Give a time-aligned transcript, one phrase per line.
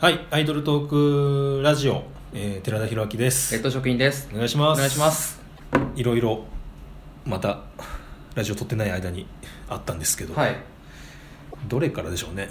[0.00, 3.52] はい、アイドルトークラジオ、えー寺田裕明です。
[3.52, 4.28] レッド職員です。
[4.32, 4.78] お願いします。
[4.78, 5.40] お願いします。
[5.96, 6.44] いろいろ、
[7.26, 7.64] また、
[8.36, 9.26] ラジオ撮ってない間に
[9.68, 10.56] あったんですけど、はい。
[11.66, 12.48] どれからでしょうね。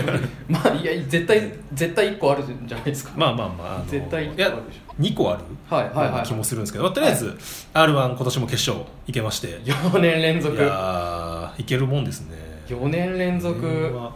[0.50, 3.12] まあいや絶対絶対1個あるんじゃないですか。
[3.16, 4.54] まあまあまあ、あの絶対いや、
[5.00, 6.26] 2個あるはいはいはい。
[6.26, 7.34] 気もするんですけど、まあとりあえず、
[7.72, 10.54] R1 今年も決勝行けまして、い4年連続。
[10.60, 12.36] やー、いけるもんですね。
[12.68, 13.64] 4年連続。
[13.96, 14.12] は。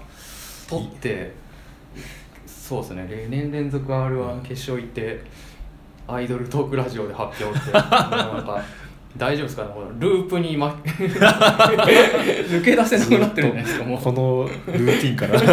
[0.68, 1.45] 取って
[2.66, 3.02] そうですね。
[3.08, 5.22] 4年連続 r 1決勝行って
[6.08, 7.70] アイドルトークラジオで発表って。
[7.72, 8.62] なんか
[9.16, 9.62] 大丈夫ですか？
[9.62, 14.00] ねこのループに、ま、 抜け出せなくなってるんじゃないですかもう。
[14.00, 15.40] このルーティンから。
[15.40, 15.44] い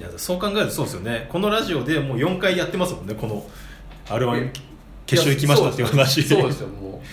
[0.00, 1.26] やそう考えるとそうですよね。
[1.28, 3.44] このラジオでもう4回やってますもんねこの
[4.08, 4.48] r 1
[5.06, 6.22] 決勝行きましたっていう話。
[6.22, 7.06] そうですよもう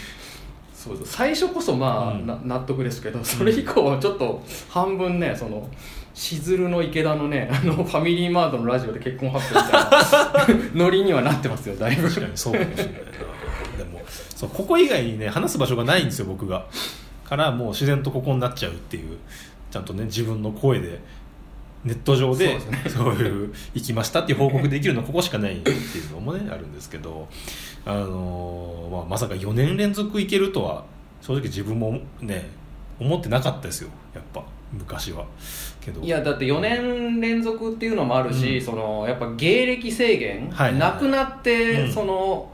[0.81, 2.25] そうです最初こそまあ、うん。
[2.25, 5.69] な納得ですけど それ以降はちょっと半分ねその
[6.13, 12.07] しずるの池田のねあのファミリーマートのラジオで結婚発表みたいな ノリにはなってますよだいぶ。
[12.09, 12.93] 確かにそうかもしれない。
[12.93, 12.97] な
[13.77, 16.65] でもそうここ以外にね話す場所がないんですよ僕が。
[17.29, 19.17] からもう自然とここになっちゃうっていう
[19.71, 20.99] ちゃんとね自分の声で
[21.83, 27.27] ネット上でそういう行きましたっていう報告できるのはここしかないっていうのもねあるんですけど
[27.85, 30.85] あのーまあ、まさか4年連続行けるとは
[31.21, 32.49] 正直自分もね
[32.99, 35.25] 思ってなかったですよやっぱ昔は。
[35.81, 36.01] けど。
[36.01, 38.65] いやだって4年連続っていうのもあるし、うん。
[38.65, 41.91] そのやっぱ芸歴制限、なくなって、うん。
[41.91, 42.51] その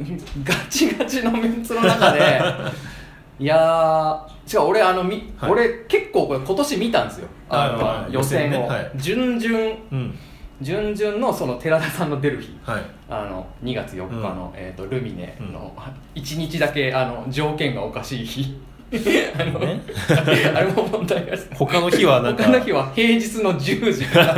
[0.42, 2.20] ガチガチのメンツの中で
[3.38, 5.50] いやー違う俺あのみ、はい。
[5.50, 8.68] 俺結構これ今年見たんですよ、はいあの予選を、ね。
[8.68, 8.90] はい。
[8.96, 10.18] 準々うん。
[10.60, 12.58] 準々のその寺田さんの出る日。
[12.62, 12.82] はい。
[13.08, 16.22] あの2月4日の、えー、とルミネのうん。
[16.22, 18.60] 1日だけあの条件がおかしい日。
[19.38, 19.80] あの、ね
[20.52, 22.44] あれも問題が他の日はなんか。
[22.44, 24.36] 他の日は平日の10時から。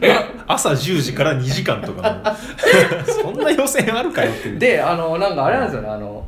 [0.48, 2.22] 朝10時から2時間とか。
[2.22, 4.58] のそんな予選あるかよっていう。
[4.58, 5.88] であのなんかあれなんですよね。
[5.88, 6.24] あの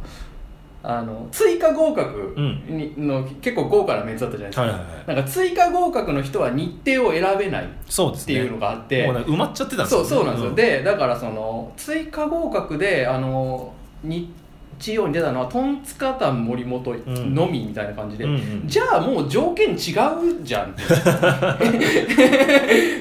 [0.84, 5.06] あの追加合格に、の結構豪華なメンツだったじゃないですか、はいはいはい。
[5.16, 7.69] なんか追加合格の人は日程を選べないっ
[8.25, 13.72] ていうのがあって、ね埋まっちゃってたんですよ、そうそうなんですよ、うでだからその追加合格であの
[14.03, 14.28] 日
[14.93, 19.78] 曜に出たのはトンツカタン森本のみみたいな感じで、うんうんじゃあもう条件違う
[20.43, 20.82] じゃんって。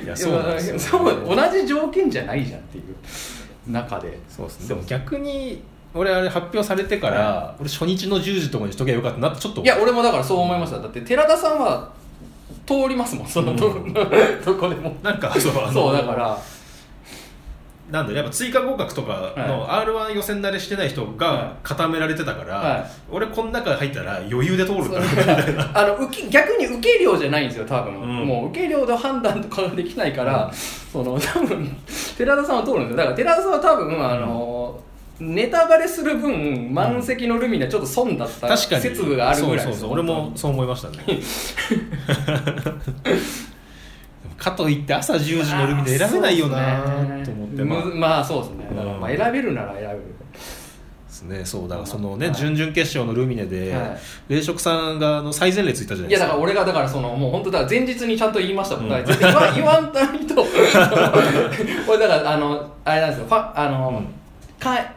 [0.03, 2.83] いやそうなんですよ、そう同じ条件じゃないじゃんっていう
[3.71, 4.19] 中で。
[4.29, 4.67] そうですね。
[4.67, 5.63] でも逆に
[5.93, 10.79] 俺あれ発表されてから、俺初日の10時とかにしとけばよかったなってちょっといや俺もだからそう思いました。
[10.79, 11.91] だって寺田さんは
[12.65, 13.93] 通りますもんそのど,、うん。
[13.93, 13.99] ど
[14.55, 14.95] こでも。
[15.03, 16.37] なんかそうそうだから。
[17.91, 22.85] なんだやっぱ追加合格とかの r 1予選慣れしてない人が固められてたから、はい。
[23.11, 25.71] 俺この中入ったら余裕で通るんだみたいな。
[25.77, 28.25] あの受け逆に受け量じゃないんですよ多分、うん。
[28.25, 31.77] もう受け量で判断とかができないから、その多分
[32.17, 32.97] 寺田さんは通るんですよ。
[32.97, 34.79] だから寺田さんは多分あの、
[35.21, 39.91] ネタバレする分満席のルミネはちょっと損だった説があるぐらいそうそうそう。
[39.91, 40.97] 俺もそう思いましたね。
[44.35, 46.83] かといって朝10時のルミネ選べないよな
[47.23, 47.85] と思って、まあ。
[47.85, 48.67] むまあそうですね。
[48.75, 49.99] まあうん選べるなら選べる
[51.07, 51.45] ですね。
[51.45, 51.69] そう。
[51.69, 52.35] だからそのね、はい。
[52.35, 53.99] 準々決勝のルミネで、はい。
[54.29, 56.25] 冷食さんがあの最前列いたじゃないですか。
[56.25, 58.89] いやだから俺がだからそのもう本当だから前日にちゃんと言いましたもん、うん。
[58.89, 60.01] 言わ言わんと。
[60.11, 60.43] にと
[61.87, 63.25] 俺だからあのあれなんですよ。
[63.27, 64.05] ファあの、うん。
[64.05, 64.20] か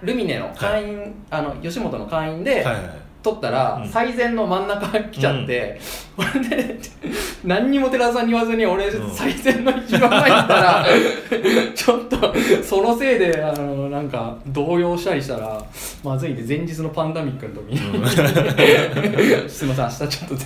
[0.02, 3.88] ルミネの会員、あの吉本の会員で、はいはい撮ったら、うん。
[3.88, 5.80] 最前の真ん中来ちゃって、
[6.14, 6.78] これで
[7.42, 9.10] 何にも寺田さんに言わずに俺、うん。
[9.10, 10.86] 最前の一番前に行ったら
[11.74, 15.62] ちょっとそのせいであのなんか動揺したりしたら
[16.04, 20.06] まずいんで前日のパンダミックの時に、 すいません。
[20.06, 20.44] 明日ちょっとぜ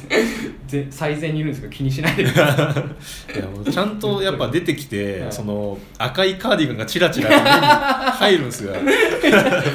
[0.69, 2.75] ぜ最前にいるんですけど気にしないでくださ
[3.34, 3.38] い。
[3.38, 5.33] いやもうちゃんとやっぱ出てきて、はい。
[5.33, 8.75] その赤いカーディガンがチラチラ入るんですよ。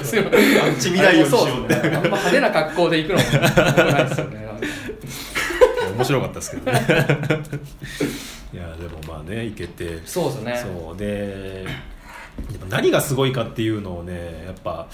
[0.03, 0.63] すいません。
[0.63, 1.75] あっち見ないようにしようって。
[1.75, 4.43] あんま派手な格好で行くのもないですよね
[5.95, 6.79] 面白かったですけどね。
[8.53, 10.01] いやでもまあねいけて。
[10.05, 10.63] そうですね。
[10.63, 10.97] そう。
[10.97, 11.65] で
[12.69, 14.87] 何がすごいかっていうのをねやっぱ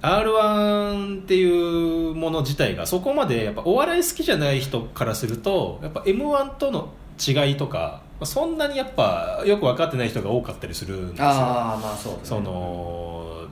[0.00, 11.26] r 1っていうもの自体がそこまでやっぱお笑い好きじゃない人からするとやっぱ m 1との違いとかそんなにやっぱよく分かってない人が多かったりするんですよ。
[11.26, 12.28] ああまあそうですね。
[12.28, 13.46] その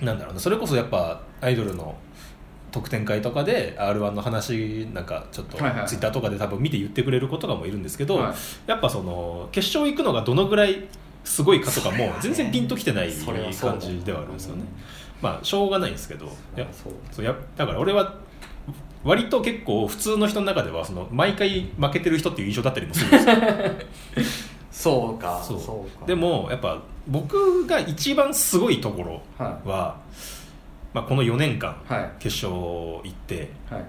[0.00, 1.96] なんだろうなそれこそやっぱアイドルの
[2.70, 5.66] 特典会とかで r 1の話なんかちょっとツイ
[5.98, 8.34] ッターとかで多分見て言ってくれる子とかもいるんですけど、はい。
[8.66, 10.88] やっぱその決勝行くのがどのぐらい
[11.24, 14.64] すごいかとかも全然ピンときてない感じではあるんですよね。
[15.20, 16.26] まあしょうがないんですけど
[16.56, 18.14] いやそうやだから俺は
[19.04, 23.34] 割と結構普通の人の中ではその毎回負けてる人っていう印象だったりもするんですよ。
[24.70, 25.60] そうかそう。
[25.60, 26.06] そうか。
[26.06, 29.96] でもやっぱ僕が一番すごいところはは、
[30.98, 32.10] まあ、この4年間いはい。
[32.18, 33.84] 決勝行ってはい。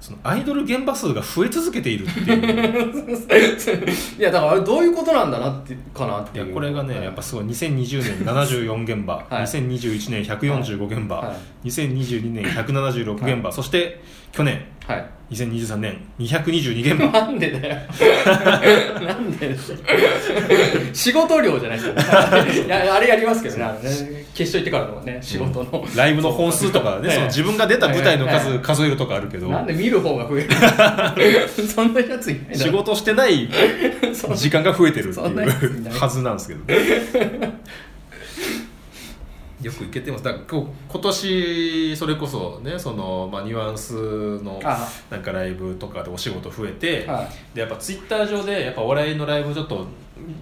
[0.00, 3.88] そのアイドル現場数が増え続けているっていう。
[4.18, 6.44] いやだからあれどういうことなんだなってかなっていう。
[6.46, 7.04] いやこれがね、はい。
[7.04, 9.44] やっぱすごい2020年74現場、はい。
[9.44, 11.34] 2021年145現場、は
[11.64, 11.68] い。
[11.68, 14.02] 2022年176現場、そして
[14.34, 14.60] 去年。
[14.86, 15.06] はい。
[15.30, 15.96] 2023年。
[16.18, 17.76] 222現場なんでだよ。
[19.06, 19.56] なんで
[20.92, 23.64] 仕事量じゃないですか、ね、 いやあれやりますけどね。
[23.64, 30.48] あのね決勝行ってからのね仕事の、ライブの本数とかね、その自分が出た舞台の数数えるとかあるけど、なんで見る方が増える
[31.48, 33.48] そんなやついない仕事してない
[34.34, 36.60] 時間が増えてるっていいうはずなんですけど
[39.64, 40.24] よくいけてます。
[40.24, 49.86] だから今年それこそねその、まあ、ニュアンスのあなんかライブとかでお仕事増えて、はでやっぱツイッター上でやっぱお笑いのライブちょっと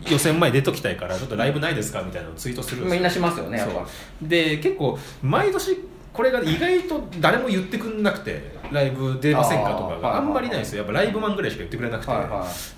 [0.09, 2.03] 予選前出ときたいからちょっとライブないですか？
[2.03, 2.95] みたいなのをツイートするんですよ。
[2.97, 3.75] みんなしますよねやっぱ。
[3.75, 3.81] そ
[4.25, 4.29] う。
[4.29, 5.79] で結構毎年
[6.13, 10.17] これが意外と誰も言ってくんなくてライブ出ませんかとかが。
[10.17, 10.79] あんまりないんですよ。
[10.79, 12.21] やっぱライブマンぐらいしか言ってくれなくて、はい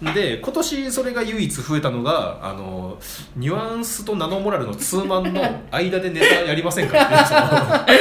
[0.08, 2.98] はで今年それが唯一増えたのがあの
[3.36, 7.92] ニュアンスとナノモラルのツーマンの間でネタやりませんかって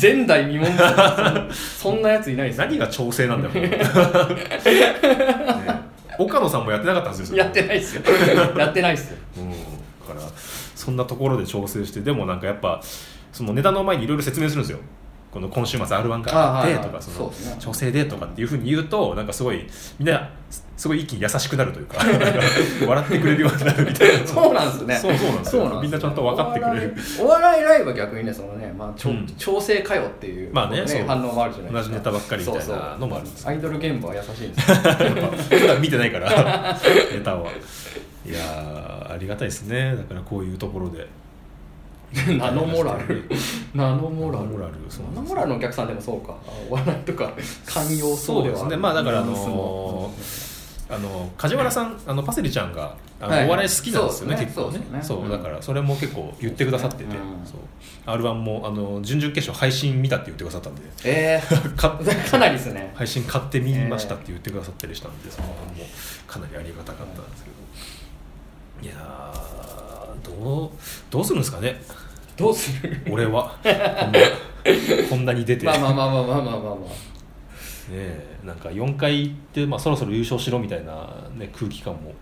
[0.00, 2.66] 前代未聞ですよそんなやついないですよ。
[2.66, 3.80] 何が調整なんだよ、 ね。
[6.18, 7.36] 岡野さんもやってなかったんですよ。
[7.36, 8.02] やってないですよ。
[8.56, 9.18] やってないですよ。
[9.38, 9.56] うん、だ
[10.14, 10.20] から
[10.74, 12.82] そんなところで調整してでもなんかやっぱ
[13.34, 14.78] そのネタの前にいろいろ説明するんですよ。
[15.32, 19.66] この今週末 r 1があってとかその調整でとかっていうふうに言うとなんかすごい
[19.98, 20.30] みんな
[20.76, 21.98] すごい一気に優しくなるというか
[22.86, 24.24] 笑ってくれるようになるみたいな。
[24.24, 24.94] そうなんですね。
[24.94, 25.80] そうそうなんですよ。
[25.82, 26.94] みんなちゃんと分かってくれる。
[27.20, 29.26] お笑いライブは逆にねそのね、まあちょうん。
[29.36, 31.88] 調整かよっていう,、まあね反応もあるじゃないですか。
[31.88, 36.30] 同じネタばっかりみたいなのもあるんですアイドル現場は優しいんです普段見てないから
[37.12, 37.50] ネタは。
[38.24, 39.96] いやーありがたいですね。
[39.96, 41.08] だからこういうところで
[42.38, 43.28] ナノモラル？
[43.74, 44.44] ナノモラル？
[44.44, 44.74] ナノモラル？
[45.14, 46.34] ナノモラルのお客さんでもそうか。
[46.46, 47.32] あお笑いとか
[47.66, 48.76] 寛容そうではそうですね。
[48.76, 50.12] まあだからあの
[50.88, 53.48] あの梶原さんあのパセリちゃんがあの、はいはい。
[53.48, 54.44] お笑い好きなんですよねね。
[54.44, 54.78] 結構ね。
[54.78, 55.02] そうね。
[55.02, 55.30] そううん。
[55.30, 57.10] だからそれも結構言ってくださってて、うん。
[57.44, 57.60] そう。
[58.06, 60.82] r 1もあの準々決勝配信見たって言ってくださったんで。
[61.04, 61.42] え
[61.76, 62.92] かー、 かなりですね。
[62.94, 65.86] 配信買ってみましたって言ってくださったりしたんで、その辺も
[66.26, 67.56] かなりありがたかったんですけど、
[68.84, 70.70] いやどう
[71.10, 71.80] どうするんですかね？
[72.36, 73.00] どうする？
[73.10, 73.56] 俺は。
[75.08, 75.64] こんなに出て。
[75.64, 77.92] まあまあまあまあまあまあまあ、まあ。
[77.92, 82.14] ね、なんか4回行って、まあ、そろそろ優勝しろみたいな、ね、空気感も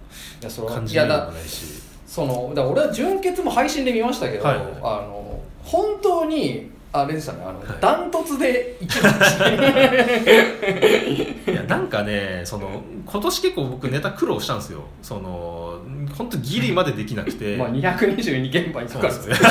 [0.69, 1.83] 感じるもないし。
[2.07, 4.61] そのだ俺は準決も配信で見ましたけど、はい、あ
[5.07, 7.39] の本当にあれでしたね。
[7.43, 7.69] あの、はい。
[7.81, 14.83] ダントツで一番でしたねいやなんかねその今年結構僕ネタ苦労したんですよ。
[15.01, 15.81] その
[16.17, 19.49] 本当ギリまでできなくて、まあ222現場にかそうかるなんですよ。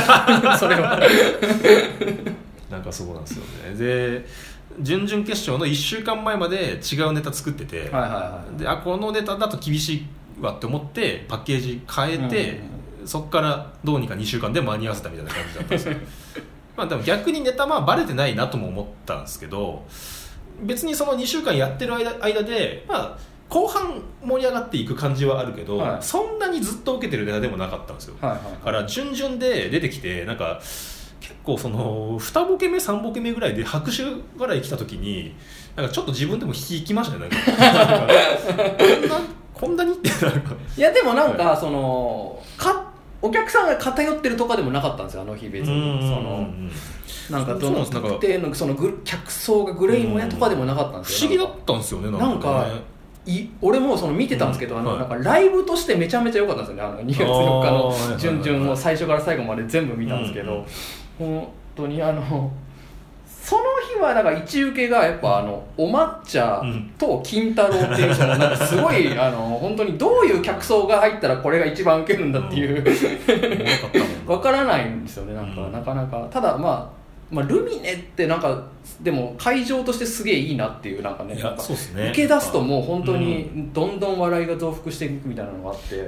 [0.58, 1.00] それは。
[2.70, 3.76] なんかそうなんですよね。
[3.76, 4.26] で
[4.80, 8.46] 準々決勝の1週間前まで違うネタ作ってて、あ
[8.84, 10.06] このネタだと厳しい
[10.42, 12.62] わって思ってパッケージ変えて、
[13.06, 15.96] そこからどうにか2週間で間に合わせたみたいな感じだったんですよ
[16.82, 19.86] まあでも逆にネタまあバレてないなとも思ったんですけど
[20.64, 23.18] 別にその2週間やってる間間でまあ
[23.50, 26.02] 後半盛り上がっていく感じはあるけど、はい。
[26.02, 30.62] そんなにずっと受けてるネタでもなかったんですよ、はいはいだから準々で出てきてなんか
[31.20, 34.04] 結構その2ボケ目3ボケ目ぐらいで拍手
[34.38, 35.36] 笑い来た時に
[35.76, 38.08] なんかちょっと自分でも引きましたねなんか。
[38.80, 39.22] こんな
[39.54, 40.56] こんなにってなんか。
[40.78, 42.91] いやでもなんか、そのか
[43.22, 46.02] お客さんが偏ってるとかでもなかったんですよあの日別に。
[46.02, 46.48] その
[47.30, 52.82] なんかどの特定のそのグ客層がグレーモヤとかでもなかったんですよ不思議だったんですよねなんかね。
[53.26, 60.66] い俺もその見てたんですけど、あのなんかライブとしてめちゃめちゃ良かったんですよねあの2月4日のはい準々を最初から最後まで全部見たんですけど、
[61.20, 61.28] うん。
[61.28, 62.52] 本当にあの
[63.44, 63.64] その
[63.96, 66.62] 日はだから一受けがやっぱあのお抹茶
[66.98, 72.86] と金太郎っていうそのなんかすごいあの本当にどういう客層が入ったらこれが一番受けるんだっていう。
[74.28, 76.28] おもろからないんですよねなんか、うんなかなか。
[76.32, 77.01] ただまあ
[77.32, 78.68] まあ、ルミネってなんか
[79.02, 81.34] でも会場としてすげえいいなっていうなんかね。
[81.34, 82.10] いやなんかそうですね。
[82.10, 85.96] 受け出すともう本当にどんどん笑いが増幅していくみたいなのがあって。
[85.96, 86.08] やっ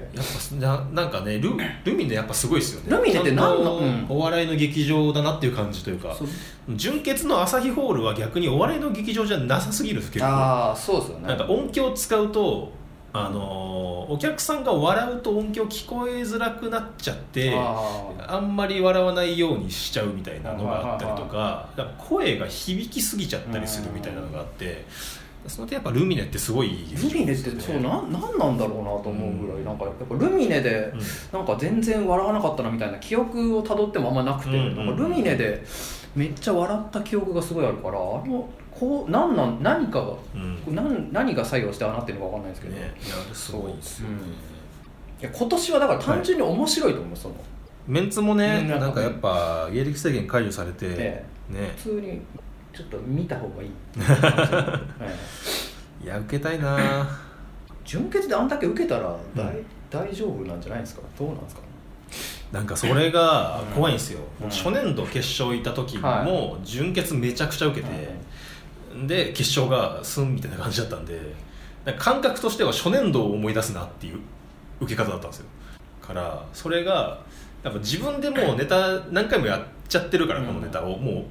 [0.51, 1.51] ぱななんかねル
[1.85, 2.97] ルミネやっぱすごいですよね。
[2.97, 3.79] ルミネって何の？
[3.79, 4.17] ちゃんとうん。
[4.17, 6.13] お笑いの劇場だなっていう感じというか。
[6.13, 6.27] そう。
[6.75, 10.31] 純潔の朝日ホールは逆にお笑いの劇場じゃなさすぎるんです結構。
[10.31, 11.27] ああそうですよね。
[11.29, 12.71] なんか音響使うと
[13.13, 24.85] あのーお客さんが笑うと音響聞こえづらくなっちゃってああんまり笑わないようにしちゃうみたいなのがあったりとか声が響きすぎちゃったりするみたいなのがあって
[25.47, 30.99] その点やっぱルミネってすごいルミネってそうなんなんなんだろうなと思うぐらいなんかやっぱルミネでうん。
[31.39, 34.75] なんか全然笑わなかったなみたいな記憶をたどってもあんまなくて、うんうんうん。
[34.85, 35.63] なんかルミネで
[36.15, 38.49] めっちゃ笑った記憶がすごいあるからあの
[38.79, 40.57] こうなんなん何かがうん。
[40.75, 42.81] 何何が作用してああなってるのかわかんないですけど、ね。
[43.05, 44.09] いやあれすごいですよ。
[44.09, 44.15] ね、
[45.21, 47.35] いや今年はだから単純に面白いと思う、その。
[47.87, 51.71] メンツもね、うんなんかやっぱ芸歴制限解除されて、えね。
[51.77, 52.21] 普通に
[52.73, 54.01] ちょっと見た方がいい、え
[56.01, 56.77] えいや受けたいな。
[57.85, 59.65] 純潔であんだけ受けたら大,、うん。
[59.89, 61.01] 大丈夫なんじゃないですか？
[61.19, 61.61] どうなんですか？
[62.53, 64.49] なんかそれが怖いんですよ、うん。
[64.49, 68.09] 初年度決勝行った時はも準決めちゃくちゃ受けて、
[69.07, 71.19] で決勝がスンみたいな感じだったんで
[71.97, 74.19] 感覚としては初年度を思い出すなっていう
[74.79, 75.45] 受け方だったんですよ。
[76.01, 77.21] からそれが
[77.63, 80.47] やっぱ自分でもう ネタ何回もやっちゃってるから、うん。
[80.47, 80.97] このネタを。
[80.97, 81.23] もう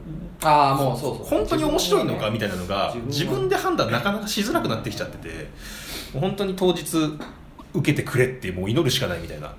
[0.42, 1.26] ああもうそうそう。
[1.26, 5.48] 本当に面白いのかみたいなのが自分で判断なかなかしづらくなってきちゃってて
[6.18, 6.96] 本当に当日
[7.74, 9.54] 受けてくれってもう祈るしかないみたいな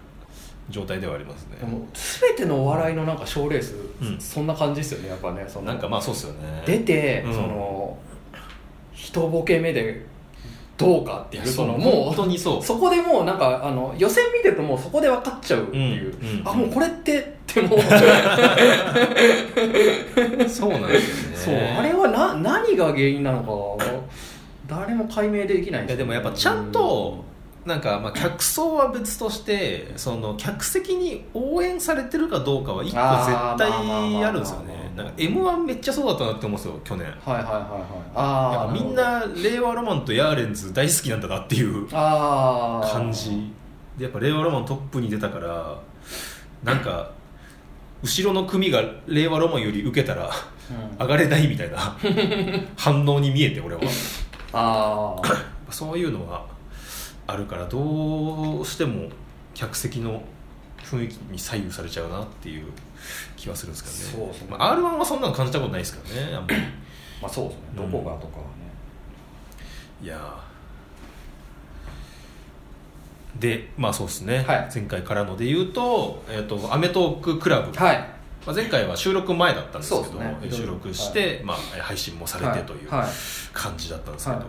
[0.70, 1.58] 状態ではありますね。
[1.94, 4.20] 全てのお笑いのなんか賞レース、うん。
[4.20, 5.66] そんな感じですよねやっぱねその。
[5.66, 6.64] なんかまあそうっすよね。
[6.66, 7.34] 出て、うん。
[7.34, 7.83] その
[8.96, 10.06] 一ボケ目で
[10.78, 12.64] どうかっていうそうそのもう本当にそう。
[12.64, 17.80] そこでもうなんかあの予選見てるともうそこで分かっちゃうっていう、うんうんあもうこれってってもう。
[20.50, 21.54] そうなんですそう。
[21.54, 23.86] よねあれはな何が原因なのか
[24.68, 27.24] 誰も解明できないいやでもやっぱちゃんと
[27.66, 37.06] なんかまあ客層は別としてその客席に応援されてるかどうかは一個絶対あるんですよねなんか m 1めっちゃそうだったなって思うんですよ去年。
[37.08, 37.62] はいはいはいはい。
[37.62, 37.68] や
[38.16, 43.52] ああみんな令和ロマンとヤーレンズ大好きなんだなっていうああ感じ。
[43.98, 45.80] でやっぱ令和ロマントップに出たから
[46.64, 47.12] なんか
[48.04, 50.30] 後ろの組が令和ロマンより受けたら
[50.70, 50.98] うん。
[51.00, 51.98] 上がれないみたいな
[52.78, 53.82] 反応に見えて俺は。
[54.54, 55.16] あ
[55.68, 56.46] あそういうのが
[57.26, 59.10] あるからどうしても
[59.56, 60.22] 客席の
[60.84, 62.66] 雰囲気に左右されちゃうなっていう
[63.36, 64.25] 気はするんですけどね。
[64.25, 64.48] そうですね。
[64.58, 66.56] まあ、r 1はそんなの感じたことないですからねあんまり。
[67.22, 67.63] まあそうですね。
[67.75, 68.50] どこがとかはね、
[70.02, 73.40] いやー。
[73.40, 74.70] でまあそうですね、はい。
[74.74, 77.98] 前回からので言うと「えー、とアメトーククラブ」はい。
[78.46, 80.38] まあ、前回は収録前だったんですけど、ね。
[80.42, 83.00] えー収録して、まあ、配信もされてというはい。
[83.02, 83.10] はい
[83.54, 84.48] 感じだったんですけど、はい。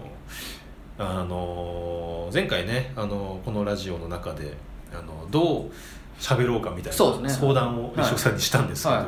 [0.99, 4.55] あのー前回ね、あのーこのラジオの中で
[4.93, 5.71] あのどう
[6.19, 9.07] 喋ろうかみたいな相談をはい石尾さんにしたんですけど、は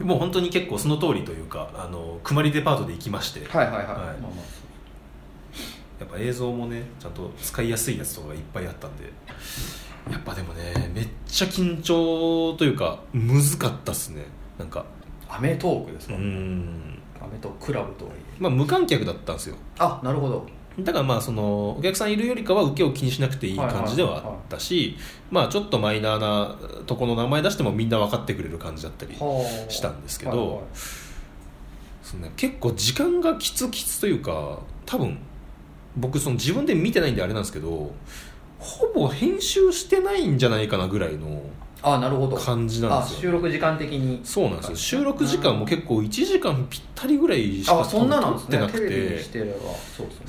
[0.00, 3.96] もう本当に結構その通りというかあのくまりデパートで行きまして、はいはいはい、はい。
[3.96, 4.28] まあま
[5.98, 9.04] やっぱ映像もねちゃんと使いやすいやつとかがいっぱいあったんで
[10.10, 14.26] やっぱでもねめっちゃ緊張というかむずかったっすね。
[14.58, 14.84] なんか
[15.28, 17.02] あアメトークですうか、ん。
[17.20, 18.20] アメトーククラブとはいえ。
[18.38, 19.56] まあ無観客だったんですよ。
[19.78, 20.46] あなるほど
[20.80, 24.96] だからまあそのお客さんいるよりかは受けを気にしなくていい感じではあったし
[25.30, 26.56] まあちょっとマイナーな
[26.86, 30.58] とこの名前出してもみんな分かってくれる感じだったりはあしたんですけどはいはい。
[32.02, 35.18] そのね結構時間がきつきつというか多分
[35.96, 37.92] 僕その自分で見てないんであれなんですけど
[38.58, 41.42] ほぼ編集してないんじゃないかなぐらいの
[41.82, 42.36] あなるほど。
[42.36, 43.20] 感じなんあですよ。
[43.20, 44.20] 収録時間的に。
[44.24, 44.76] そうなんですよ。
[44.76, 48.02] 収録時間も結構1時間ぴったりぐらいしか撮っ
[48.46, 49.24] てなくて。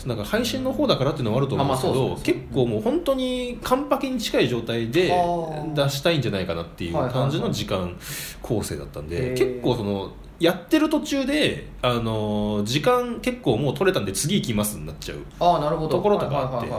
[0.05, 5.11] なんか配信の方だからっていうのもあると思うんですけど、結構もう本当に完パケに近い状態で
[5.73, 7.97] 出したいんじゃないかなっていう感じの時間
[8.41, 15.97] 構成だったんで、結構そのやってる途中で、あのー時間結構もう取れたんで次行きますになっちゃうあなるほど。
[15.97, 16.69] ところとかあって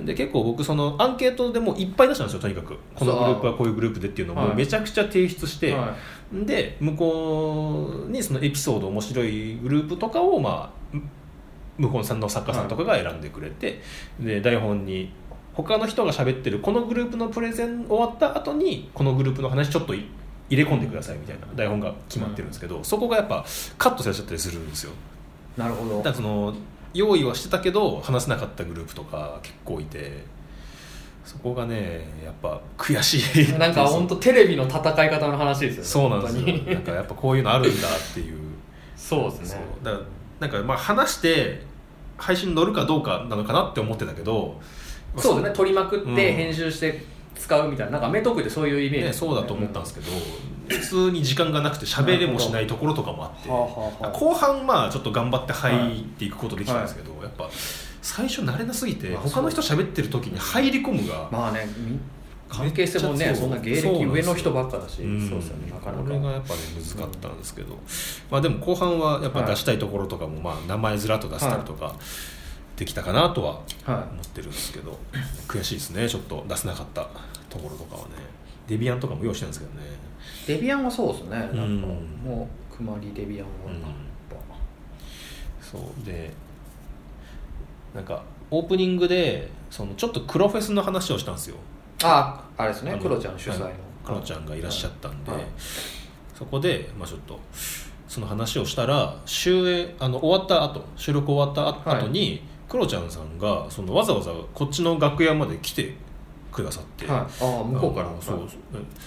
[0.00, 2.76] で結構僕そのアンケートでもいっぱい出したんですよとにかく。
[2.94, 5.94] このグループはこういうグループでっていうのをめちゃくちゃ提出して、は
[6.32, 11.02] で向こうにそのエピソード面白いグループとかをまあむ
[11.78, 13.80] 向こうさんの作家さんとかが選んでくれて、
[14.18, 15.12] で台本に
[15.52, 20.06] 他の人が喋ってるこのグループのプレゼン終わった後にこのグループの話ちょっとい
[20.50, 23.44] 入れ込んでくださいみたいな台本が決まってるんですけど、そこがやっぱ
[23.78, 24.92] カットされちゃったりするんですよ。
[25.56, 26.02] いなるほど。
[26.02, 26.54] だその
[26.94, 30.32] 用意はしてたけど話せなかったグループとか結構いて。
[31.24, 33.58] そこがねやっぱ悔しい。
[33.58, 35.88] なんか本当テレビの戦い方の話ですよね。
[35.88, 36.74] そうなんですよ。
[36.74, 38.38] なんかやっぱこういうのあるんだっていう。
[38.94, 39.60] そうですね。
[39.82, 40.02] だから
[40.40, 41.62] なんかまあ話して
[42.18, 44.60] 配信乗るかどうかなのかなって思ってたけど。
[45.16, 45.56] そうですね。
[45.56, 46.14] 取りまくってうん。
[46.14, 47.02] 編集して
[47.36, 50.06] 使うみたいななんかアメトークってそういうイメージね、そうだと思ったんですけど、
[50.68, 57.48] 普通に時間がなくて喋れもしないところとかもあって、後半まあちょっと頑張って入っていくことできたんですけど、やっぱ
[58.02, 61.98] 最初慣れなすぎてまあ他の人喋ってる時に入り込むが、まあねみ
[62.48, 67.78] 関係性もねそんな芸歴上の人ばっかだしうんそうですよねなかなこれがかやっぱね難かったんですけど、
[68.30, 71.96] まあでも後半はやっぱ出したいところとかもまあ名前ずらっと出したりとか
[72.76, 74.98] できたかなとはは思ってるんですけど
[75.46, 76.08] 悔しいですね。
[76.08, 77.08] ちょっと出せなかった
[77.48, 78.14] ところとかはね。
[78.66, 79.86] デビアンとかも用意してるんですけどね。
[80.44, 81.30] いデビアンはそうですね。
[81.30, 81.80] なんかうん
[82.24, 83.82] もうくまりデビアンはうん。
[85.60, 86.04] そう。
[86.04, 86.32] で
[87.94, 91.56] なんかオープニングでそのちょっと黒フェスの話をしたんですよ。
[92.00, 92.98] ぱああれですね。
[93.00, 93.66] クロちゃん主催の。
[93.66, 93.74] はい。
[94.04, 95.40] クロちゃんがいらっしゃったんで、はい。
[95.40, 95.50] はい
[96.34, 97.38] そこで、まあ、ちょっと
[98.08, 105.94] その話をしたら終演あの終わった後収録終わった後に、クロちゃんさんがそのわざわざこっちの楽屋まで来て
[106.50, 107.18] くださって、はい。
[107.18, 107.26] あ
[107.60, 108.48] あ向こうからそうそう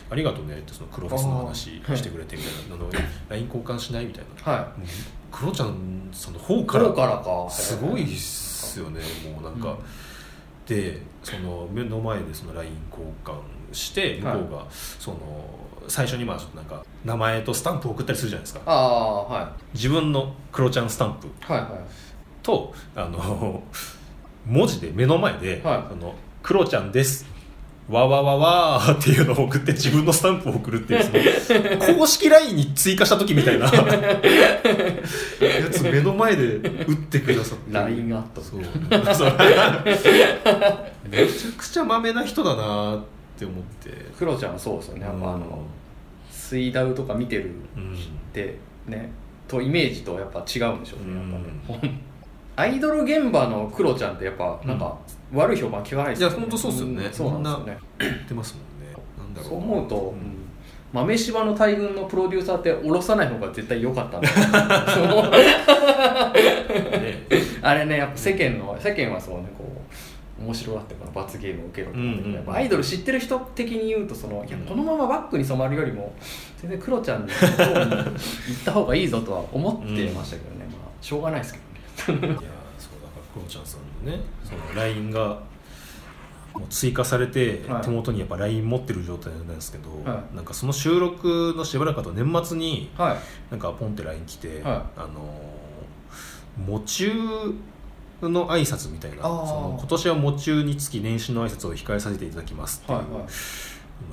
[0.10, 2.90] ありがとうねってその黒フェスの話してくれてみたいな、あ の
[3.30, 4.52] LINE 交換しないみたいな。
[4.52, 4.88] はもう
[5.32, 7.50] クロちゃんさんの方いからからか。
[7.50, 9.02] すごいっすよね
[9.34, 9.78] もうなんか、うん。
[10.66, 13.34] でその目の前でその LINE 交換
[13.74, 14.66] して向こうが
[15.00, 15.18] その
[15.88, 18.62] 最初にまあなんか名前とスタンプを送ったりするじゃないですか。
[18.66, 21.28] ああは自分のクロちゃんスタンプ。
[21.28, 22.07] いはいはい
[22.48, 23.62] とあの
[24.46, 25.76] 文字で目の前で「はい。
[25.76, 27.26] あのクロちゃんです」
[27.90, 31.54] わわわわーっていうのを送って自分のスタンプを送るっていうそ
[31.94, 33.66] の公式 LINE に追加した時みたいな。
[33.66, 33.72] や
[35.72, 38.64] つ目の前で打ってくださって LINE アットそう。
[38.64, 39.38] そう。
[41.10, 43.02] めちゃくちゃまめな人だなっ
[43.38, 43.92] て思って。
[44.18, 45.06] クロちゃんはそうですよね。
[45.06, 45.64] やっぱあの
[46.30, 47.98] 水ダウとか見てるうんっ
[48.34, 49.12] てね。
[49.48, 51.16] とイメージとやっぱ違うんでしょうね。
[51.16, 52.02] やっぱうね
[52.58, 54.98] アイドル現場のクロちゃんってやっぱなんか
[55.34, 57.08] 悪い評判聞かないですいや本当そうっすよね。
[57.08, 57.80] んそうなんですよね。
[58.00, 58.94] 言ってますもんね。
[59.18, 59.50] なんだろう。
[59.50, 59.58] そう。
[59.60, 60.00] 思うと、ん。
[60.00, 60.38] うん
[60.94, 64.30] 豆柴の大群のプロデューサーって下ろさない方が絶対良かったんだ
[67.62, 69.66] あれねやっぱ世間の世間はそうねこ
[70.40, 72.06] う面白がってこの罰ゲームを受けろとか、うん
[72.48, 76.16] うんアイドル知ってる人的に言うとそのいやうんこのままバックに染まるよりも
[76.62, 81.67] 全然クロちゃんの方に行った方がいいぞとは思ってましたけどね、まあしょうがないですけどね
[81.98, 82.42] いやそうだから
[83.34, 85.42] クロちゃんさんのねその LINE が
[86.54, 87.82] もう追加されてはい。
[87.84, 93.18] 手元にやっぱ LINE 持ってる状態なんですけど、はなんかその収録のしばらく後年末にはい。
[93.52, 94.82] なんかポンって LINE 来て、はい。
[94.98, 95.56] あの
[96.66, 97.12] 喪中
[98.22, 103.24] の挨拶みたいなその今年は喪中につき年始の挨拶を控えさせていただきますっていう、はいはい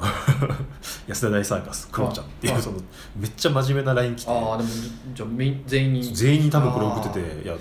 [1.07, 2.79] 安田大サーカスクロちゃんっていう、はいその
[3.17, 4.31] めっちゃ真面目な LINE 来て。
[4.31, 4.69] ああでも
[5.15, 5.27] じゃ
[5.67, 6.03] 全員に。
[6.15, 7.55] 全員に多分これ送ってていや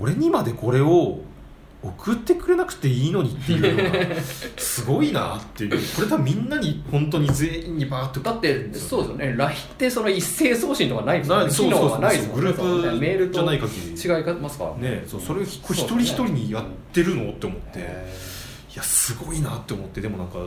[0.00, 1.20] 俺にまでこれを
[1.82, 4.16] 送ってくれなくていいのにっていうのが
[4.56, 5.70] すごいなっていう。
[5.94, 9.34] これ多分みんなに本当に全員にバーってだってそうですよね。
[9.36, 11.52] LINE ってその一斉送信とかないですよね。
[11.52, 13.90] 機能そうそうがないですもんグループメールとじゃない限り。
[13.90, 14.88] 違いますから。
[14.88, 17.78] ねそうそれを一人一人にやってるのって思って。
[17.78, 18.06] いへ
[18.74, 20.00] やすごいなって思って。
[20.00, 20.38] でもなんか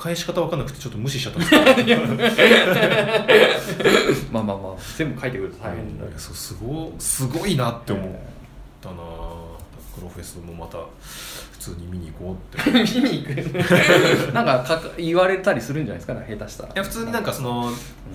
[0.00, 2.16] 返し方わかんなくてちょっと無視しちゃったんですけどー
[4.32, 6.10] まあまあまあ全部書いてくると大変だい。
[6.10, 8.04] やそうすごすごいなって思っ
[8.80, 8.94] たな
[9.94, 10.78] クロフェスもまた
[11.52, 12.70] 普通に見に行こうって。
[12.70, 16.72] い見に行くなんかか言われたりするんじゃないですかね下手したら。
[16.76, 17.70] や普通になんかその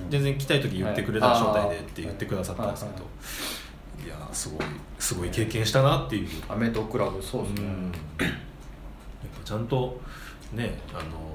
[0.10, 3.06] 全然来たい時言ってくれたらはい招待でって言ってくださったんですけど。
[4.08, 4.10] い。
[4.10, 4.66] やすごい
[4.98, 6.30] すごい経験したなっていう。
[6.50, 7.92] アメトークラブそうですね、うん。
[8.24, 8.32] やっ
[9.38, 10.02] ぱちゃんと
[10.54, 11.35] ねあのやっぱ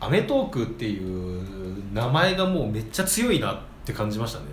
[0.00, 1.42] アメトーーク』っていう
[1.92, 4.44] 名前がもうめっちゃ強いなって感じましたね。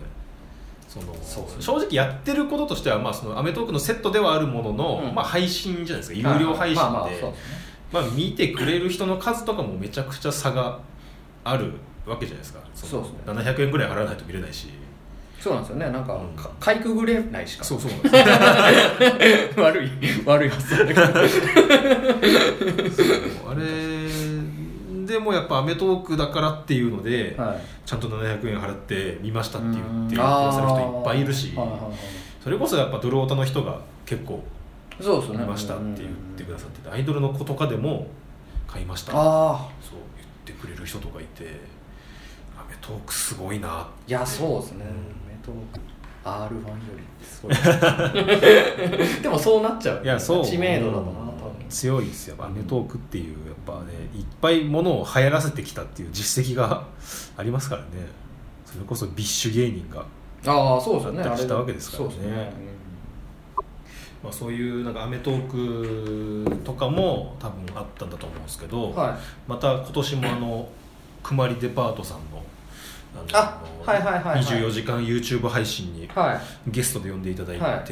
[0.87, 5.15] その正直やってることとしては、まあ、そのアメトーークのセットではあるものの、うん。
[5.15, 6.33] まあ、配信じゃないですか。
[6.33, 6.83] 有料配信
[7.91, 10.79] で、見てくれる人の数とかもめちゃくちゃ差が
[11.43, 11.71] ある
[12.05, 12.59] わけじゃないですか。
[12.75, 13.17] そうですね。
[13.25, 14.67] の700円ぐらい払わないと見れないし。
[15.39, 15.89] そうなんですよね。
[15.89, 16.35] なんか、うん。
[16.35, 17.63] かかいくぐれないしか。
[17.63, 18.21] そうそうなんですよ。
[19.65, 19.89] 悪い
[20.25, 21.01] 悪い発想だけど。
[23.49, 23.92] あれ
[25.13, 27.61] でもやっぱ『アメトーーク』だからっていうので、はい。
[27.85, 30.09] ちゃんと700円払って見ましたって言ってうん。
[30.09, 31.91] くださる人いっぱいいるしあーはいはいはい
[32.43, 34.43] それこそやっぱドルオタの人が結構
[34.99, 35.37] そうですね。
[35.37, 38.07] 見ましたって言ってくださっててアイドルの子とかでも
[38.67, 39.11] 買いました。
[39.13, 39.69] そうああ
[40.45, 41.45] 言ってくれる人とかいて
[42.57, 43.83] 『アメトーーク』すごいな。
[43.83, 44.91] っていやそうですね、うん。
[44.91, 44.91] ア
[45.29, 45.79] メトーク
[46.25, 47.55] R1 よりすごい。
[49.21, 50.03] でもそうなっちゃう。
[50.03, 50.45] いやそう。
[50.45, 51.32] 知名度だとな多分
[51.73, 52.35] 強いですよ。
[52.37, 56.85] やっぱ『アメトーーク』っていうやっぱねいっぱいものを流行らせてきたっていう実績が
[57.35, 57.87] ありますからね。
[58.65, 60.05] それこそ BiSH芸人が
[60.45, 61.37] ああそうですよね。
[61.37, 62.53] したわけですからね。
[64.23, 69.17] まあ、そういうなんか『アメトーーク』とかも多分あったんだと思うんですけど、うんはい。
[69.47, 70.69] また今年もあの
[71.21, 72.43] くまりデパートさんの
[73.15, 74.43] あのあはいはいはいはい。
[74.43, 76.71] 24時間 YouTube 配信にはい。
[76.71, 77.83] ゲストで呼んでいただいて、はい。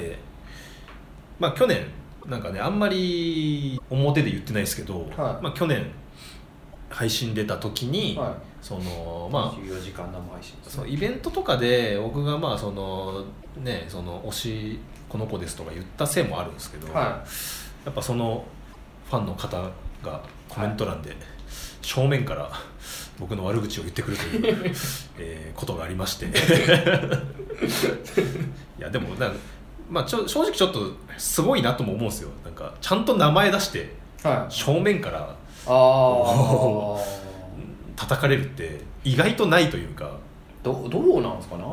[1.39, 1.85] まあ、去年
[2.25, 5.43] なんかねあんまり表で言ってないですけど、はい。
[5.43, 5.91] まあ、去年
[6.89, 13.25] 配信出た時に、はそのまあ24時間生配信そのイベントとかで僕がまあその
[13.57, 14.79] ねその推し
[15.09, 17.23] この子ですとか言ったせいもあるんですけど、は
[17.85, 18.45] やっぱその
[19.09, 19.57] ファンの方
[20.03, 21.15] がコメント欄で
[21.81, 22.51] 正面から
[23.19, 24.71] 僕の悪口を言ってくるという、
[25.19, 26.27] えーことがありまして。
[28.79, 29.37] いやでもなんか
[29.91, 30.79] まあ、ちょ正直ちょっと
[31.17, 32.29] すごいなとも思うんですよ。
[32.45, 34.53] なんかちゃんと名前出してはい。
[34.53, 35.35] 正面からあ
[35.67, 36.97] あ
[37.97, 40.17] 叩かれるって意外とないというか。
[40.63, 41.63] どどうなんですかね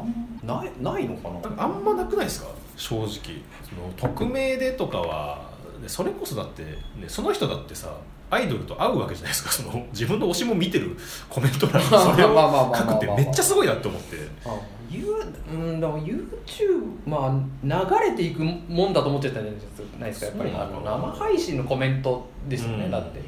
[0.43, 1.63] ないないのかな？
[1.63, 2.49] あんまなくないですか？
[2.77, 3.07] 正直。
[3.07, 5.51] その匿名でとかは
[5.81, 7.95] でそれこそだって、ね、その人だってさ
[8.31, 9.53] アイドルと会うわけじゃないですか。
[9.53, 10.97] その自分の推しも見てる
[11.29, 14.17] コメント欄にそれを書くってめっちゃすごいなって思って。
[14.45, 14.59] あ
[14.91, 19.53] ゆうんでも YouTube まあ流れていくもんだと思ってたんじゃ
[20.01, 20.51] ないですかやっぱり。
[20.51, 22.91] あの生配信のコメントですよね、うん。
[22.91, 23.21] だって。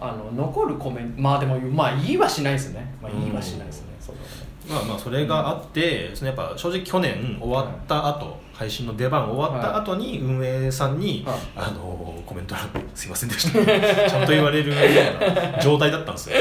[0.00, 2.94] あの残るコメントまあでもまあ言いはしないですね。
[3.02, 4.28] まあ言いはしないですね、そうだね
[4.68, 11.38] まあまあそれがあってそのやっぱ正直去年終わった後、配信の出番終わった後に運営さんに、はい。
[11.56, 13.58] あのコメント欄すいませんでした。
[14.08, 16.36] ちゃんと言われるような状態だったんですよ。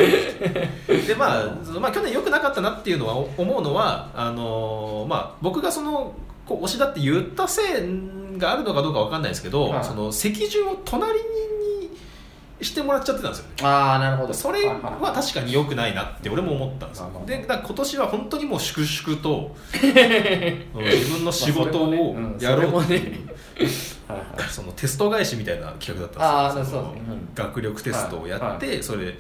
[1.07, 1.45] でまあ、
[1.79, 6.13] まあ去年良くなかったなっていうのは思うのはあのまあ僕がその
[6.45, 9.83] こう推しだって言ったせいがあるのかどうかわかんないですけど、はい。
[9.83, 11.19] その席順を隣に
[12.61, 13.45] してもらっちゃってたんですよ。
[13.47, 14.33] ねああなるほど。
[14.33, 17.09] それは確かに良くないなって俺も思ったんですよ。
[17.25, 19.55] でだから今年は本当にもう粛々と
[20.75, 23.29] うん自分の仕事をやろうっていう
[24.07, 24.49] はいはい。
[24.49, 26.81] そのテスト返しみたいな企画だったんですよ。
[26.83, 27.29] ねうん。
[27.35, 29.17] 学力テストをやはいってそれ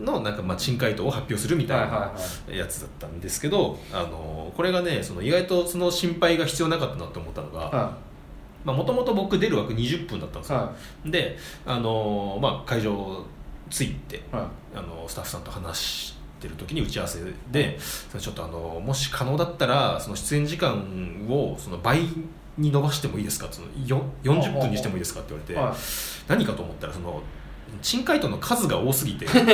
[0.00, 2.12] のなんかまあ珍回答を発表するみたいはいはいなは
[2.52, 2.56] い。
[2.58, 7.92] やつだったんですけどあのこれがねその意外とその心配が必要なかったなと思ったのがは
[8.64, 10.58] もともと僕出る枠20分だったんですよ。
[10.58, 10.60] い。
[10.60, 10.72] は
[11.06, 13.24] であのまあ会場
[13.70, 14.44] 着いていはい。
[14.76, 17.78] あのスタッフさんと話してる時に打ち合わせで
[18.18, 22.00] ちょっとあのもし可能だったらその出演時間をその倍
[22.56, 23.48] に伸ばしてもいいですか？
[23.50, 25.74] そのよ40分にしてもいいですかって言われてはい。
[26.28, 27.22] 何かと思ったらその
[27.82, 29.44] 珍回答の数が多すぎて紹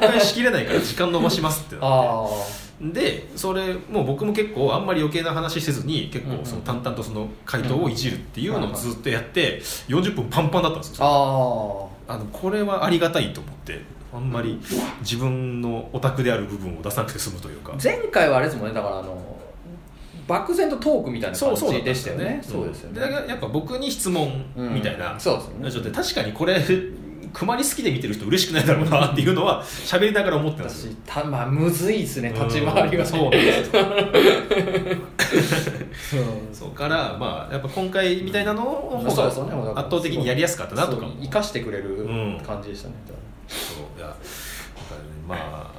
[0.00, 11.90] 介しきれないから時間伸ばしますってなっあてでそれもう僕も結構あんまり余計な話せずに結構その淡々とその回答をいじるっていうのをずっとやって40分パンパンだったんですあよ。
[12.06, 14.60] ああのこれはありがたいと思ってあんまり
[15.00, 17.74] 自分のオタクである部分を出さなくて済むというか。
[17.82, 19.38] 前回はあれですもんねだからあの
[20.28, 22.40] 漠然とトークみたいな感じでしたよね。
[22.42, 23.00] そうですよね。
[23.00, 25.20] でだからやっぱ僕に質問みたいな、うん。
[25.20, 25.90] そうですよね。
[25.90, 26.60] 確かにこれ
[27.32, 30.86] 熊に好きで見てる人嬉しくないだろうなっていうのは喋りながら思ってたんです。
[30.86, 33.76] よ私たまあむずいですね立ち回りがうんそうなんです。
[33.76, 33.82] よ
[36.10, 36.22] そう。
[36.52, 39.70] そうからまあやっぱ今回みたいなのの方がそうですよね。
[39.76, 41.14] 圧倒的にやりやすかったなとかも。
[41.20, 42.40] 生かしてくれるうん。
[42.44, 42.94] 感じでしたね、
[43.48, 44.16] そういやだか
[44.94, 45.72] らねまあ、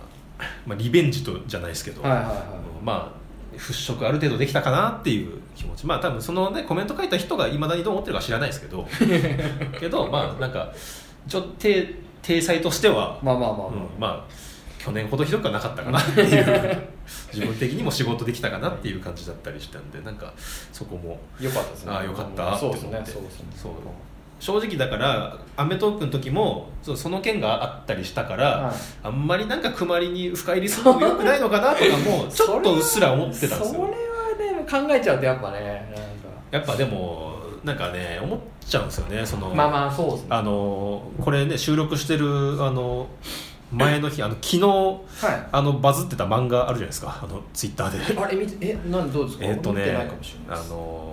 [0.65, 2.33] まあリベンジとじゃないですけど、はいはいはい。
[2.33, 3.19] うんまあ
[3.57, 5.85] 払拭ある程度できたかなっていう気持ち。
[5.85, 8.87] まあ多分そのねコメント書いた人がいまだにどう思ってるか知らないですけど。
[9.79, 10.71] けどまあなんか
[11.27, 16.87] ちょっと体体裁としては、まあまあまあまあ、うんまあ去年ほどひどくはなかったかなっていう。
[17.33, 20.31] 自分的にも仕事できたかなっていう感じだったりしたんでなんか
[20.71, 21.91] そこもよかったですね。
[21.91, 22.97] ああよかったってそう思って。
[22.99, 23.45] ですねそうですね。
[23.55, 23.71] そう。
[24.39, 28.75] 正直だから『アメトーーク』の時もその件があったりしたから、はい。
[29.03, 33.73] あんまりなんか曇りに深入りするのもよくないのかなとかも ちょっとうっすら思ってたんですよ。
[33.73, 35.93] それはね考えちゃうとやっぱね
[36.51, 40.27] やっぱでもなんかね思っちゃうんですよねそのまあまあそうですね。
[40.29, 42.27] あのこれね収録してる
[42.63, 43.07] あの
[43.71, 44.99] 前の日あの昨日は
[45.35, 45.47] い。
[45.51, 48.19] あのバズってた漫画あるじゃないですかあのツイッターで。
[48.19, 49.45] あれ見てえなんどうですか？
[49.45, 50.09] えっとね
[50.47, 51.05] あの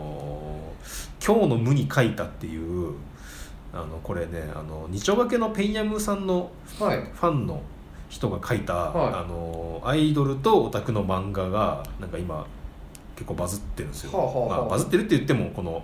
[0.83, 2.95] ー今日の無に書いたっていう
[3.73, 6.99] あのこれねあの二丁掛けのペンヤムさんのはい。
[6.99, 7.61] ファンの
[8.09, 9.15] 人が書いた、はい。
[9.15, 12.47] あのアイドルとオタクの漫画がなんか今
[13.17, 15.83] 結構バズってるんですよ、はあはあはあまあ、バズってるって言ってもこの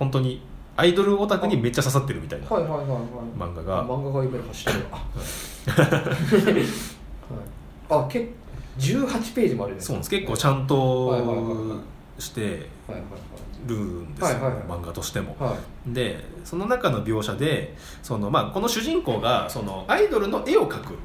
[0.00, 0.42] 本当に
[0.76, 2.98] アイドルオタクにめっちゃ刺さってるみたいなはいはいはいはい。
[3.38, 4.96] 漫画が、漫画が今走ってるあ
[6.50, 6.64] はい。
[7.90, 8.40] あ結構
[8.78, 10.10] 18ページもあるそうなんです。
[10.10, 11.82] 結構ちゃゃんと
[12.18, 12.66] して
[13.66, 15.36] るんです漫画としても。
[15.86, 20.98] でその中の描写でその、まあ、この主人公がそのアイドルの絵を描く。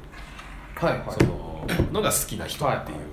[0.74, 1.02] はいはい。
[1.10, 3.08] そののが好きな人っていう、はい。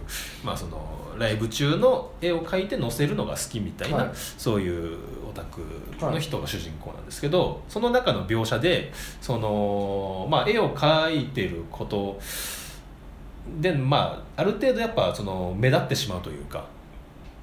[0.45, 0.77] まあ、その
[1.17, 4.09] ライブ中の絵を描いて載せるのが好きみたいな、はい。
[4.13, 4.97] そういう
[5.29, 5.61] オタク
[6.01, 12.19] の人が主人公なんですけど、その中の描写でその、まあ、絵を描いてること
[13.59, 16.65] で、まあ、ある程度やっぱその目立ってしまうというか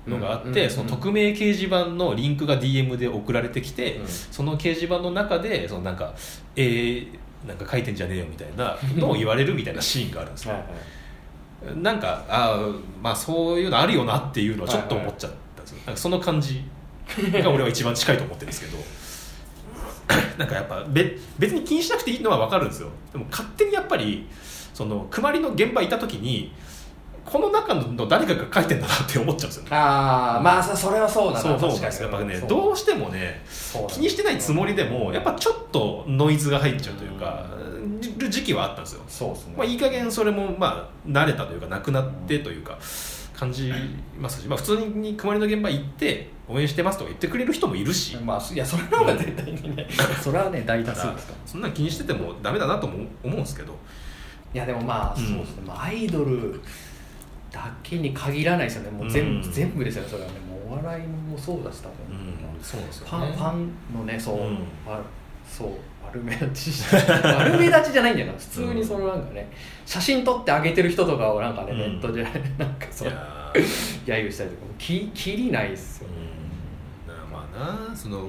[0.07, 4.07] のがあって、うんその匿名掲示板のリンクが DM で送られてきて、うん。
[4.09, 6.15] その掲示板の中でそのなんか
[6.57, 7.09] 「えー、
[7.47, 10.55] なんか書いてんじゃねえよ」みたいなのを言われるみたいなシーンがあるんですよ。
[10.55, 10.71] はいはい
[11.83, 16.63] なんかあーまあそういうのあるよなっていうのはちょっと思っちゃったんですよ、なんかその感じ
[17.43, 18.79] が俺は一番近いと思ってるんですけど。
[20.39, 22.89] なんかやっぱべ別に気にしなくていいのは分かるんですよ。
[23.13, 24.27] でも勝手にやっぱり
[24.75, 26.53] そのくまりの現場いた時に
[27.25, 29.63] この中の誰かが書いてんだなって思っちゃうんですよ。
[29.65, 32.11] ねああまあそそれはそうだなそうそうですよ。
[32.11, 33.45] やっぱねどうしてもね
[33.89, 37.47] 気にしてないつもりでもやっぱちょっとノイズが入っちゃうというか
[38.31, 39.55] る時期はあったんですよそうですね。
[39.57, 42.79] まあ、いい加減それもまあ慣れたというかなくなってというか
[43.35, 43.73] 感じ
[44.19, 48.17] ますし、まあ、普通に曇りの現場行って応援してますとか言ってくれる人もいるし。
[48.17, 49.87] まあいやそれの方が絶対にね。
[50.23, 51.33] それはね大多数ですか。
[51.33, 53.75] らそんな気にしててもダメだなとも思うんですけど。
[54.53, 55.27] いやでもまあうん。
[55.27, 56.61] そうですね、まあ、アイドル
[57.51, 58.91] だけに限らないですよね。
[58.91, 59.53] もう全部,、うん。
[59.53, 60.35] 全部ですよねそれはね。
[60.41, 62.63] もうお笑いもそうだし多分、うん。
[62.63, 64.59] そうですよファンファンのねそう、うん。
[64.87, 65.01] あ
[65.49, 65.69] そう
[66.13, 68.85] 悪目立ちし 悪目立ちじゃないんだよな普通に。
[68.85, 69.51] そのなんかね
[69.87, 71.79] 写真撮ってあげてる人とかをなんかね、うん。
[71.79, 72.33] ネットでなん
[72.75, 74.67] かいそう揶揄したりとか。
[74.67, 76.09] もききりないっすよ、
[77.09, 77.33] うん。
[77.33, 78.27] まあなその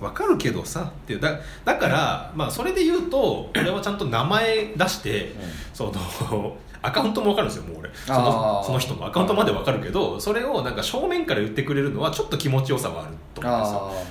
[0.00, 1.20] 分かるけどさっていう。
[1.20, 5.32] だだから、まあ、それで言うと俺はちゃんと名前出して
[5.72, 7.90] その アカウントも分かるんですよもう俺。
[7.94, 8.66] そあのー。
[8.66, 14.10] その人のアカウントまで分かるけどそれをなんか正面から言ってくれるのはちょっと気持ちよさはあると思うんで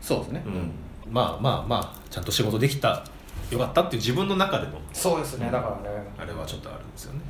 [0.00, 0.70] すそうですね、うん、
[1.12, 3.04] まあまあまあちゃんと仕事できた
[3.50, 6.12] よかったっていう自分の中でのそうですねだからね。
[6.18, 7.20] あれはちょっとあるんですよね。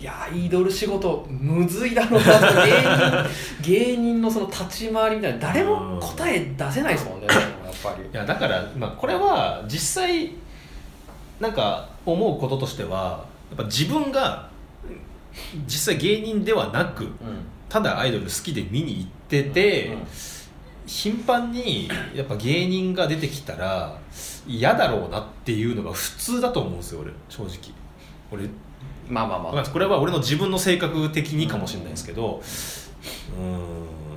[0.00, 7.36] いやアイドル仕事むずいだろうなと芸人芸人のその立ち回りみたいな誰も答え出せないですもんねやっ
[7.82, 8.04] ぱり。
[8.04, 10.32] いやだから、まあ、これは実際
[11.38, 14.48] なんか思うこととしてはやっぱ自分が
[15.68, 17.06] 実際芸人ではなく
[17.68, 19.98] ただアイドル好きで見に行ってて、うん
[20.88, 23.98] 頻繁にやっぱ芸人が出てきたら
[24.46, 27.12] 嫌だろうなっていうのが普通だと思うんですよ俺。
[27.28, 27.74] 正直。
[28.32, 28.48] 俺
[29.06, 29.52] まあまあまあ。
[29.52, 32.42] まあこれは俺の自分の性格的にかもしれないですけど
[33.36, 33.40] う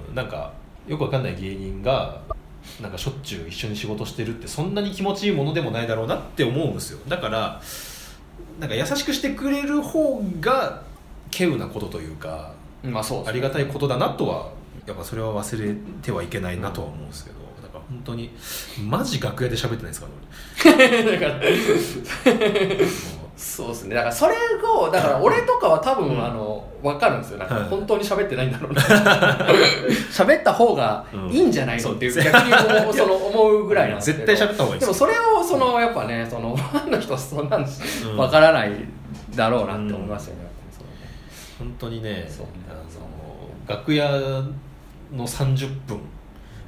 [0.10, 0.54] ーんなんか
[0.88, 2.22] よくわかんない芸人が
[2.82, 7.00] なんかしょっちゅう一緒に仕事してるってそんなに気持ちいいものでもないだろうなって思うんですよ。
[7.10, 7.62] だから
[8.62, 10.84] なんか優しくしてくれる方が
[11.34, 13.26] 稀有なことというかまあそうね。
[13.28, 18.32] ありがたいことだなとはやっぱそれは忘れてはいけないなとは思うんですけどだから本当に
[18.88, 20.08] マジ楽屋で喋ってないですか
[20.66, 21.42] らねだから
[23.42, 23.96] そうですね。
[23.96, 26.24] だからそれをだから俺とかは多分、うん。
[26.24, 27.40] あの分かるんですよ。
[27.40, 27.70] なんかはい。
[27.70, 28.82] 本当に喋ってないんだろうな。
[30.12, 34.26] 喋った方がいいんじゃないのっていう逆に思う その思うぐらいなんですけど。
[34.28, 38.18] 絶対喋った方がいいでもそれをそのやっぱねその ファンの人はそんなんうん。
[38.18, 38.72] 分からない
[39.36, 40.96] だろうなって思いますよね、やっぱりそのね
[41.58, 42.30] 本当にね
[43.68, 44.12] 楽屋
[45.12, 46.00] の30分。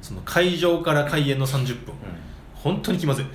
[0.02, 1.94] その会場から開演の30分。
[2.54, 3.24] 本当に気まずい。
[3.24, 3.28] い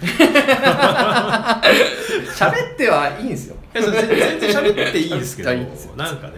[2.33, 3.55] 喋ってはいいんですよ。
[3.73, 4.01] 全然
[4.49, 5.51] 喋っていいですけど
[5.95, 6.35] なんかね。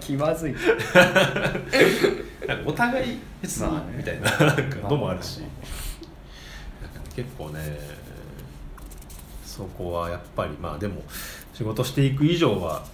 [0.00, 0.54] 気まずい。
[2.64, 4.30] お互い別にみたいな。
[4.30, 5.42] なんかのもあるし。
[7.14, 7.78] 結構ね
[9.44, 11.02] そこはやっぱりまあでも
[11.52, 12.84] 仕事していく以上は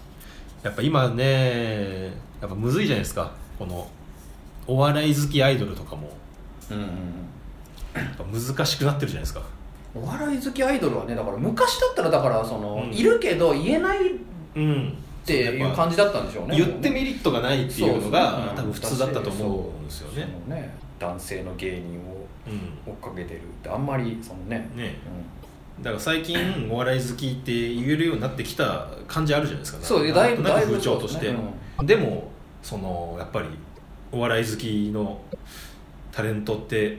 [0.63, 2.05] やっぱ今ね
[2.41, 3.33] やっぱむずいじゃないですか。
[3.59, 3.87] この
[4.67, 6.11] お笑い好きアイドルとかも
[6.71, 6.85] うんうん
[7.95, 9.43] やっぱ難しくなってるじゃないですか。
[9.95, 12.93] お笑い好きアイドルはねだから昔だったらだからその、うん。
[12.93, 14.13] いるけど言えないっ
[14.57, 14.95] うん。
[15.25, 16.57] ていう感じだったんでしょうね。
[16.57, 20.27] 言ってメリットがないっていうのが多分普通だったと思うんですよね。
[20.49, 20.75] ね。
[20.99, 22.01] 男性の芸人
[22.47, 22.93] うん。
[22.93, 24.69] を追っかけてるってあんまりそのね。
[24.75, 24.97] ね。
[25.81, 26.37] だから最近
[26.71, 29.83] お笑い好きって言えるようになってきた感じあるじゃないですか。
[29.85, 32.29] そうだいぶ風潮として、そうですでも
[32.63, 33.49] そのやっぱり
[34.15, 35.21] お笑い好きの
[36.13, 36.99] タレントって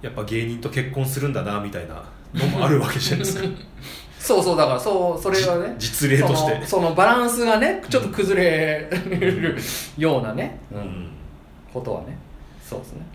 [0.00, 3.48] やっぱ芸人と結婚するんだなみたいなのもあるわけじゃないですか。
[4.20, 6.66] そうそうだからそうそれはねじ実例として。
[6.66, 9.56] そのバランスがねちょっと崩れる
[9.96, 11.08] ようなね、ううんん。
[11.72, 12.16] ことはね。
[12.62, 13.06] そうですね。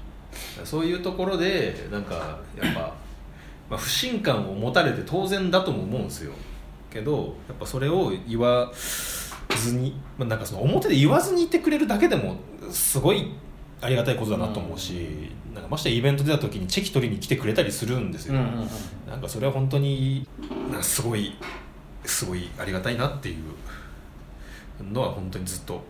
[0.66, 2.80] そういうところでなんかやっぱ、
[3.70, 6.34] まあ、不信感を持たれて当然だとも思うんですよ。
[6.92, 8.72] けどやっぱそれを言わ
[9.58, 12.38] ずに、まあ、なんかその表で言わずにいてくれるだけでも
[12.72, 13.32] すごい
[13.82, 20.28] ありがたいことだなと思うし、なんかましてやイベント出た時にチェキ取りに来てくれたりするんですよ、なんかそれは本当に
[20.70, 21.36] なんかすごい
[22.06, 25.84] すごいありがたいなっていうのは本当にずっと。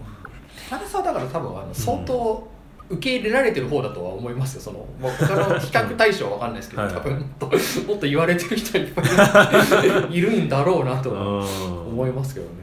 [0.70, 2.48] 田中さんはだから多分あの相当
[2.90, 4.62] 受け入れられてる方だとは思いますよ。
[4.62, 6.94] その、まあ、他の 比較対象は分かんないですけどはい。
[6.94, 7.58] 多分もっともっ
[7.98, 11.46] と言われてる人いっぱいいるんだろうなとは
[11.88, 12.63] 思いますけどね